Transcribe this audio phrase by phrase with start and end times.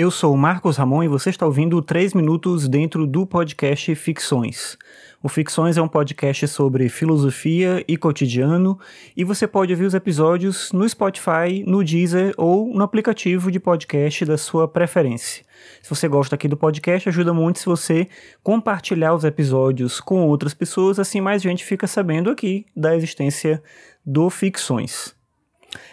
[0.00, 4.78] Eu sou o Marcos Ramon e você está ouvindo 3 minutos dentro do podcast Ficções.
[5.22, 8.80] O Ficções é um podcast sobre filosofia e cotidiano
[9.14, 14.24] e você pode ouvir os episódios no Spotify, no Deezer ou no aplicativo de podcast
[14.24, 15.44] da sua preferência.
[15.82, 18.08] Se você gosta aqui do podcast, ajuda muito se você
[18.42, 23.62] compartilhar os episódios com outras pessoas, assim mais gente fica sabendo aqui da existência
[24.02, 25.19] do Ficções.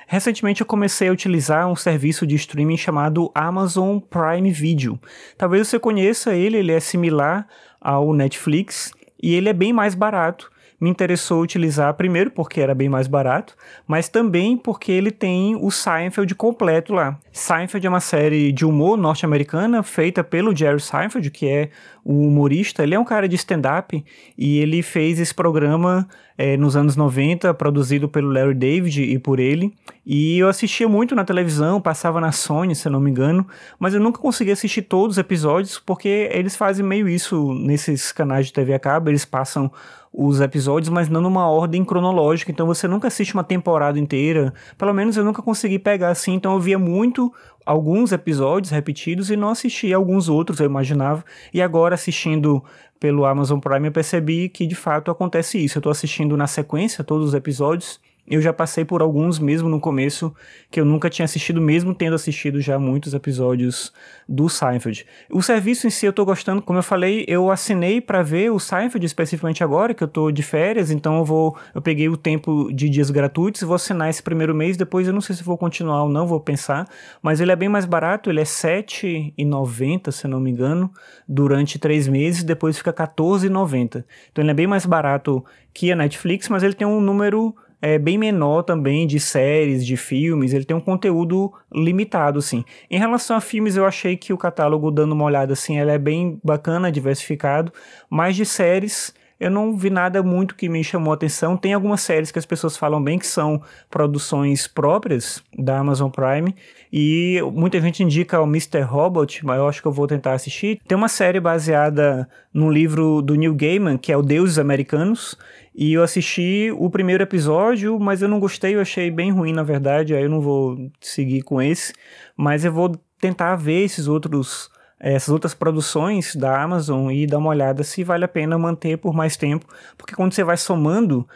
[0.08, 5.00] Recentemente eu comecei a utilizar um serviço de streaming chamado Amazon Prime Video.
[5.38, 7.48] Talvez você conheça ele, ele é similar
[7.80, 10.50] ao Netflix e ele é bem mais barato
[10.80, 13.56] me interessou utilizar primeiro porque era bem mais barato,
[13.88, 17.18] mas também porque ele tem o Seinfeld completo lá.
[17.32, 21.70] Seinfeld é uma série de humor norte-americana feita pelo Jerry Seinfeld, que é
[22.06, 22.84] o humorista.
[22.84, 24.04] Ele é um cara de stand-up
[24.38, 26.08] e ele fez esse programa
[26.38, 29.74] é, nos anos 90, produzido pelo Larry David e por ele.
[30.10, 33.46] E eu assistia muito na televisão, passava na Sony, se eu não me engano,
[33.78, 38.46] mas eu nunca consegui assistir todos os episódios porque eles fazem meio isso nesses canais
[38.46, 39.70] de TV a cabo, eles passam
[40.14, 44.54] os episódios, mas não numa ordem cronológica, então você nunca assiste uma temporada inteira.
[44.78, 47.34] Pelo menos eu nunca consegui pegar assim, então eu via muito
[47.66, 51.22] alguns episódios repetidos e não assistia alguns outros, eu imaginava.
[51.54, 52.64] E agora assistindo
[52.98, 55.80] pelo Amazon Prime eu percebi que de fato acontece isso.
[55.80, 59.80] Eu tô assistindo na sequência todos os episódios eu já passei por alguns mesmo no
[59.80, 60.36] começo
[60.70, 63.94] que eu nunca tinha assistido, mesmo tendo assistido já muitos episódios
[64.28, 65.06] do Seinfeld.
[65.32, 68.60] O serviço em si eu tô gostando, como eu falei, eu assinei para ver o
[68.60, 72.70] Seinfeld especificamente agora, que eu tô de férias, então eu vou, eu peguei o tempo
[72.74, 76.04] de dias gratuitos, vou assinar esse primeiro mês, depois eu não sei se vou continuar
[76.04, 76.86] ou não, vou pensar,
[77.22, 80.92] mas ele é bem mais barato, ele é R$ 7,90, se não me engano,
[81.26, 84.04] durante três meses, depois fica R$ 14,90.
[84.32, 87.98] Então ele é bem mais barato que a Netflix, mas ele tem um número é
[88.00, 92.64] bem menor também de séries, de filmes, ele tem um conteúdo limitado, assim.
[92.90, 95.98] Em relação a filmes, eu achei que o catálogo, dando uma olhada assim, ele é
[95.98, 97.72] bem bacana, diversificado,
[98.10, 101.56] mas de séries eu não vi nada muito que me chamou a atenção.
[101.56, 106.56] Tem algumas séries que as pessoas falam bem que são produções próprias da Amazon Prime
[106.92, 108.82] e muita gente indica o Mr.
[108.82, 110.80] Robot, mas eu acho que eu vou tentar assistir.
[110.88, 115.38] Tem uma série baseada no livro do Neil Gaiman, que é o Deuses Americanos,
[115.76, 119.62] e eu assisti o primeiro episódio, mas eu não gostei, eu achei bem ruim, na
[119.62, 121.94] verdade, aí eu não vou seguir com esse.
[122.36, 127.50] Mas eu vou tentar ver esses outros essas outras produções da Amazon e dar uma
[127.50, 129.66] olhada se vale a pena manter por mais tempo,
[129.98, 131.28] porque quando você vai somando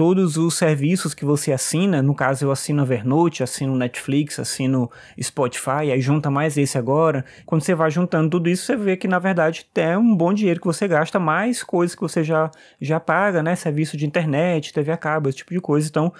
[0.00, 5.92] todos os serviços que você assina, no caso eu assino Evernote, assino Netflix, assino Spotify,
[5.92, 7.22] aí junta mais esse agora.
[7.44, 10.58] Quando você vai juntando tudo isso, você vê que na verdade é um bom dinheiro
[10.58, 12.50] que você gasta, mais coisas que você já,
[12.80, 13.54] já paga, né?
[13.54, 15.86] Serviço de internet, TV a cabo, esse tipo de coisa.
[15.86, 16.10] Então,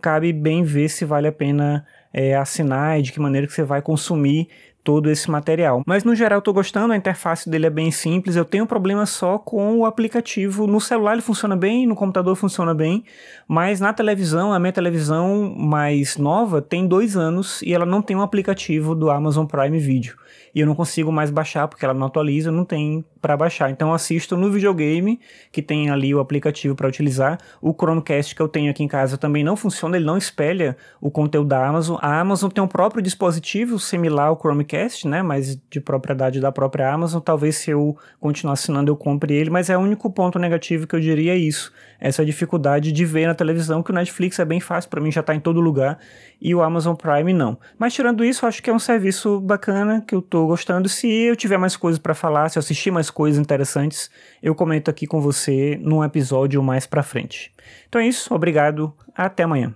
[0.00, 3.62] cabe bem ver se vale a pena é, assinar e de que maneira que você
[3.62, 4.48] vai consumir
[4.88, 5.82] todo esse material.
[5.86, 9.04] Mas no geral eu tô gostando, a interface dele é bem simples, eu tenho problema
[9.04, 10.66] só com o aplicativo.
[10.66, 13.04] No celular ele funciona bem, no computador funciona bem,
[13.46, 18.16] mas na televisão, a minha televisão mais nova tem dois anos e ela não tem
[18.16, 20.14] um aplicativo do Amazon Prime Video
[20.54, 23.70] e eu não consigo mais baixar porque ela não atualiza, não tem para baixar.
[23.70, 25.20] Então eu assisto no videogame,
[25.52, 27.38] que tem ali o aplicativo para utilizar.
[27.60, 31.10] O Chromecast que eu tenho aqui em casa também não funciona, ele não espelha o
[31.10, 31.98] conteúdo da Amazon.
[32.00, 36.92] A Amazon tem um próprio dispositivo similar ao Chromecast, né, mas de propriedade da própria
[36.92, 37.20] Amazon.
[37.20, 40.94] Talvez se eu continuar assinando eu compre ele, mas é o único ponto negativo que
[40.94, 41.72] eu diria é isso.
[42.00, 45.22] Essa dificuldade de ver na televisão que o Netflix é bem fácil para mim, já
[45.22, 45.98] tá em todo lugar
[46.40, 47.58] e o Amazon Prime não.
[47.76, 50.88] Mas tirando isso, acho que é um serviço bacana que eu tô gostando.
[50.88, 54.10] Se eu tiver mais coisas para falar, se eu assistir mais coisas interessantes,
[54.42, 57.52] eu comento aqui com você num episódio mais para frente.
[57.88, 59.74] Então é isso, obrigado, até amanhã.